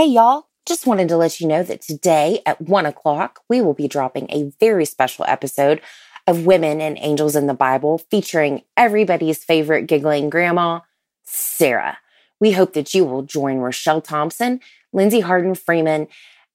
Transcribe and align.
Hey, 0.00 0.06
y'all. 0.06 0.46
Just 0.66 0.86
wanted 0.86 1.08
to 1.08 1.18
let 1.18 1.42
you 1.42 1.46
know 1.46 1.62
that 1.62 1.82
today 1.82 2.40
at 2.46 2.58
one 2.58 2.86
o'clock, 2.86 3.40
we 3.50 3.60
will 3.60 3.74
be 3.74 3.86
dropping 3.86 4.30
a 4.30 4.50
very 4.58 4.86
special 4.86 5.26
episode 5.28 5.82
of 6.26 6.46
Women 6.46 6.80
and 6.80 6.96
Angels 6.98 7.36
in 7.36 7.46
the 7.46 7.52
Bible 7.52 7.98
featuring 8.10 8.62
everybody's 8.78 9.44
favorite 9.44 9.88
giggling 9.88 10.30
grandma, 10.30 10.80
Sarah. 11.24 11.98
We 12.40 12.52
hope 12.52 12.72
that 12.72 12.94
you 12.94 13.04
will 13.04 13.24
join 13.24 13.58
Rochelle 13.58 14.00
Thompson, 14.00 14.60
Lindsay 14.94 15.20
Hardin 15.20 15.54
Freeman, 15.54 16.08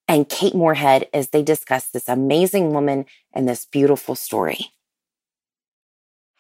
and 0.07 0.27
Kate 0.27 0.55
Moorehead 0.55 1.07
as 1.13 1.29
they 1.29 1.43
discuss 1.43 1.89
this 1.89 2.09
amazing 2.09 2.73
woman 2.73 3.05
and 3.31 3.47
this 3.47 3.67
beautiful 3.67 4.15
story. 4.15 4.71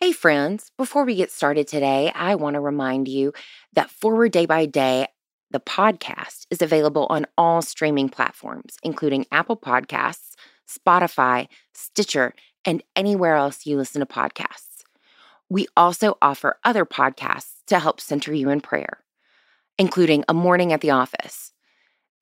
Hey, 0.01 0.11
friends, 0.11 0.71
before 0.75 1.05
we 1.05 1.13
get 1.13 1.31
started 1.31 1.67
today, 1.67 2.11
I 2.15 2.33
want 2.33 2.55
to 2.55 2.59
remind 2.59 3.07
you 3.07 3.31
that 3.73 3.91
Forward 3.91 4.31
Day 4.31 4.47
by 4.47 4.65
Day, 4.65 5.07
the 5.51 5.59
podcast, 5.59 6.45
is 6.49 6.61
available 6.61 7.07
on 7.09 7.25
all 7.37 7.61
streaming 7.61 8.09
platforms, 8.09 8.77
including 8.83 9.25
Apple 9.31 9.57
Podcasts, 9.57 10.33
Spotify, 10.67 11.47
Stitcher, 11.73 12.33
and 12.65 12.83
anywhere 12.95 13.35
else 13.35 13.65
you 13.65 13.77
listen 13.77 13.99
to 13.99 14.05
podcasts. 14.05 14.83
We 15.49 15.67
also 15.77 16.17
offer 16.21 16.57
other 16.63 16.85
podcasts 16.85 17.63
to 17.67 17.79
help 17.79 18.01
center 18.01 18.33
you 18.33 18.49
in 18.49 18.61
prayer, 18.61 19.03
including 19.77 20.25
A 20.27 20.33
Morning 20.33 20.73
at 20.73 20.81
the 20.81 20.89
Office. 20.89 21.53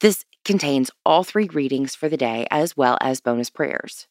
This 0.02 0.26
contains 0.44 0.92
all 1.06 1.24
three 1.24 1.48
readings 1.48 1.96
for 1.96 2.10
the 2.10 2.18
day 2.18 2.46
as 2.52 2.76
well 2.76 2.98
as 3.00 3.22
bonus 3.22 3.50
prayers. 3.50 4.08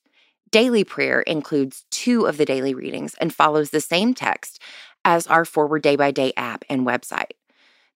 Daily 0.51 0.85
prayer 0.85 1.21
includes 1.23 1.85
two 1.91 2.27
of 2.27 2.37
the 2.37 2.45
daily 2.45 2.74
readings 2.74 3.15
and 3.21 3.35
follows 3.35 3.71
the 3.71 3.80
same 3.80 4.15
text 4.15 4.60
as 5.05 5.27
our 5.27 5.45
Forward 5.45 5.83
Day 5.83 5.97
by 5.97 6.10
Day 6.10 6.33
app 6.37 6.65
and 6.69 6.87
website. 6.87 7.33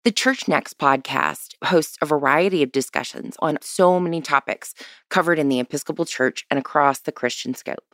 The 0.06 0.12
Church 0.12 0.46
Next 0.46 0.78
podcast 0.78 1.54
hosts 1.64 1.98
a 2.00 2.06
variety 2.06 2.62
of 2.62 2.70
discussions 2.70 3.34
on 3.40 3.58
so 3.60 3.98
many 3.98 4.20
topics 4.20 4.72
covered 5.10 5.36
in 5.36 5.48
the 5.48 5.58
Episcopal 5.58 6.04
Church 6.04 6.46
and 6.48 6.60
across 6.60 7.00
the 7.00 7.10
Christian 7.10 7.54
scope. 7.54 7.92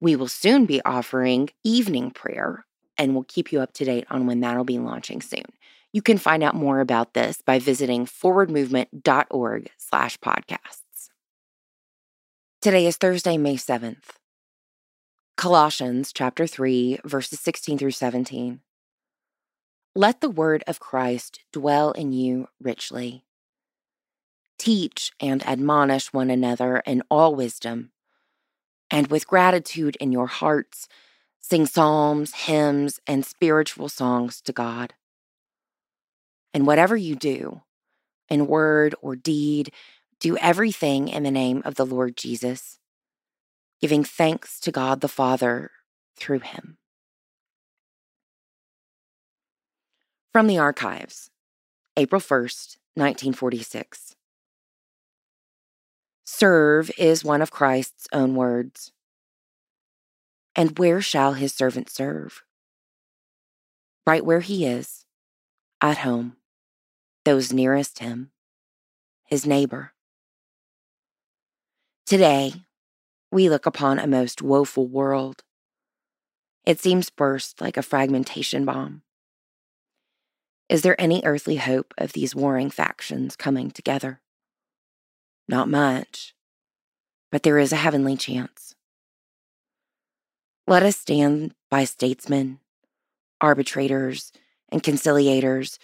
We 0.00 0.16
will 0.16 0.26
soon 0.26 0.66
be 0.66 0.82
offering 0.84 1.50
evening 1.62 2.10
prayer, 2.10 2.66
and 2.96 3.14
we'll 3.14 3.22
keep 3.22 3.52
you 3.52 3.60
up 3.60 3.72
to 3.74 3.84
date 3.84 4.04
on 4.10 4.26
when 4.26 4.40
that'll 4.40 4.64
be 4.64 4.80
launching 4.80 5.22
soon. 5.22 5.44
You 5.92 6.02
can 6.02 6.18
find 6.18 6.42
out 6.42 6.56
more 6.56 6.80
about 6.80 7.14
this 7.14 7.40
by 7.40 7.60
visiting 7.60 8.04
forwardmovement.org 8.04 9.70
slash 9.76 10.18
podcasts. 10.18 11.10
Today 12.60 12.84
is 12.84 12.96
Thursday, 12.96 13.38
May 13.38 13.54
7th. 13.54 14.16
Colossians 15.36 16.12
chapter 16.12 16.48
3, 16.48 16.98
verses 17.04 17.38
16 17.38 17.78
through 17.78 17.92
17. 17.92 18.60
Let 19.98 20.20
the 20.20 20.30
word 20.30 20.62
of 20.68 20.78
Christ 20.78 21.40
dwell 21.52 21.90
in 21.90 22.12
you 22.12 22.46
richly. 22.62 23.24
Teach 24.56 25.10
and 25.18 25.44
admonish 25.44 26.12
one 26.12 26.30
another 26.30 26.76
in 26.86 27.02
all 27.10 27.34
wisdom, 27.34 27.90
and 28.92 29.08
with 29.08 29.26
gratitude 29.26 29.96
in 29.96 30.12
your 30.12 30.28
hearts, 30.28 30.86
sing 31.40 31.66
psalms, 31.66 32.32
hymns, 32.32 33.00
and 33.08 33.26
spiritual 33.26 33.88
songs 33.88 34.40
to 34.42 34.52
God. 34.52 34.94
And 36.54 36.64
whatever 36.64 36.96
you 36.96 37.16
do, 37.16 37.62
in 38.28 38.46
word 38.46 38.94
or 39.02 39.16
deed, 39.16 39.72
do 40.20 40.36
everything 40.36 41.08
in 41.08 41.24
the 41.24 41.32
name 41.32 41.60
of 41.64 41.74
the 41.74 41.84
Lord 41.84 42.16
Jesus, 42.16 42.78
giving 43.80 44.04
thanks 44.04 44.60
to 44.60 44.70
God 44.70 45.00
the 45.00 45.08
Father 45.08 45.72
through 46.16 46.38
him. 46.38 46.78
From 50.38 50.46
the 50.46 50.58
Archives, 50.58 51.32
April 51.96 52.20
1st, 52.20 52.76
1946. 52.94 54.14
Serve 56.24 56.92
is 56.96 57.24
one 57.24 57.42
of 57.42 57.50
Christ's 57.50 58.06
own 58.12 58.36
words. 58.36 58.92
And 60.54 60.78
where 60.78 61.02
shall 61.02 61.32
his 61.32 61.52
servant 61.52 61.90
serve? 61.90 62.44
Right 64.06 64.24
where 64.24 64.38
he 64.38 64.64
is, 64.64 65.06
at 65.80 65.98
home, 65.98 66.36
those 67.24 67.52
nearest 67.52 67.98
him, 67.98 68.30
his 69.24 69.44
neighbor. 69.44 69.92
Today, 72.06 72.52
we 73.32 73.48
look 73.48 73.66
upon 73.66 73.98
a 73.98 74.06
most 74.06 74.40
woeful 74.40 74.86
world. 74.86 75.42
It 76.64 76.78
seems 76.78 77.10
burst 77.10 77.60
like 77.60 77.76
a 77.76 77.82
fragmentation 77.82 78.64
bomb. 78.64 79.02
Is 80.68 80.82
there 80.82 81.00
any 81.00 81.22
earthly 81.24 81.56
hope 81.56 81.94
of 81.96 82.12
these 82.12 82.34
warring 82.34 82.68
factions 82.70 83.36
coming 83.36 83.70
together? 83.70 84.20
Not 85.48 85.68
much, 85.68 86.34
but 87.32 87.42
there 87.42 87.58
is 87.58 87.72
a 87.72 87.76
heavenly 87.76 88.16
chance. 88.16 88.74
Let 90.66 90.82
us 90.82 90.98
stand 90.98 91.54
by 91.70 91.84
statesmen, 91.84 92.60
arbitrators, 93.40 94.30
and 94.70 94.82
conciliators 94.82 95.78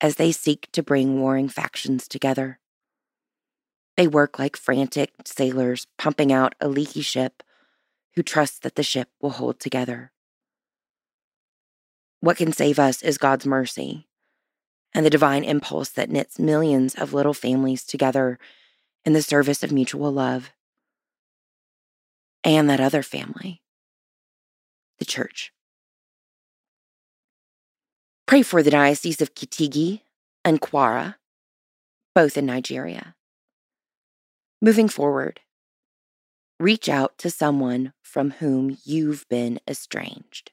as 0.00 0.14
they 0.14 0.30
seek 0.30 0.68
to 0.70 0.84
bring 0.84 1.20
warring 1.20 1.48
factions 1.48 2.06
together. 2.06 2.60
They 3.96 4.06
work 4.06 4.38
like 4.38 4.56
frantic 4.56 5.10
sailors 5.24 5.88
pumping 5.98 6.32
out 6.32 6.54
a 6.60 6.68
leaky 6.68 7.00
ship 7.00 7.42
who 8.14 8.22
trust 8.22 8.62
that 8.62 8.76
the 8.76 8.84
ship 8.84 9.08
will 9.20 9.30
hold 9.30 9.58
together. 9.58 10.12
What 12.20 12.36
can 12.36 12.52
save 12.52 12.78
us 12.78 13.02
is 13.02 13.18
God's 13.18 13.46
mercy 13.46 14.07
and 14.94 15.04
the 15.04 15.10
divine 15.10 15.44
impulse 15.44 15.90
that 15.90 16.10
knits 16.10 16.38
millions 16.38 16.94
of 16.94 17.12
little 17.12 17.34
families 17.34 17.84
together 17.84 18.38
in 19.04 19.12
the 19.12 19.22
service 19.22 19.62
of 19.62 19.72
mutual 19.72 20.10
love. 20.10 20.50
And 22.44 22.68
that 22.70 22.80
other 22.80 23.02
family, 23.02 23.62
the 24.98 25.04
church. 25.04 25.52
Pray 28.26 28.42
for 28.42 28.62
the 28.62 28.70
Diocese 28.70 29.20
of 29.20 29.34
Kutigi 29.34 30.02
and 30.44 30.60
Kwara, 30.60 31.16
both 32.14 32.36
in 32.36 32.46
Nigeria. 32.46 33.14
Moving 34.60 34.88
forward, 34.88 35.40
reach 36.58 36.88
out 36.88 37.16
to 37.18 37.30
someone 37.30 37.92
from 38.02 38.32
whom 38.32 38.76
you've 38.84 39.26
been 39.28 39.60
estranged. 39.68 40.50